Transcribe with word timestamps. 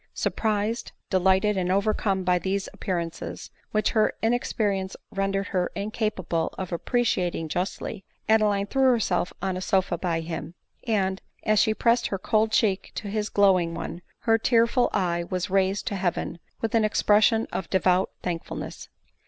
Surprised, 0.15 0.93
delighted, 1.11 1.55
and 1.57 1.71
overcome 1.71 2.23
by 2.23 2.39
these 2.39 2.67
appearances, 2.73 3.51
which 3.69 3.91
her 3.91 4.11
inexperience 4.23 4.95
rendered 5.11 5.49
her 5.49 5.71
incapable 5.75 6.55
of 6.57 6.71
appreciating 6.71 7.47
justly, 7.47 8.03
Adeline 8.27 8.65
threw 8.65 8.81
herself 8.85 9.31
on 9.43 9.55
a 9.55 9.61
sofa 9.61 9.99
by 9.99 10.21
him; 10.21 10.55
and, 10.87 11.21
as 11.43 11.59
she 11.59 11.75
pressed 11.75 12.07
her 12.07 12.17
cold 12.17 12.51
cheek 12.51 12.91
to 12.95 13.09
his 13.09 13.29
glowing 13.29 13.75
one, 13.75 14.01
her 14.21 14.39
tearful 14.39 14.89
eye 14.91 15.23
was 15.29 15.51
raised 15.51 15.85
to 15.85 15.95
heaven 15.95 16.39
with 16.61 16.73
an 16.73 16.83
expression 16.83 17.45
of 17.53 17.69
devout 17.69 18.09
thankfulness. 18.23 18.89